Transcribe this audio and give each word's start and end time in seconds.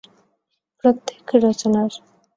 প্রত্যেক 0.79 1.25
রচনার 1.43 1.91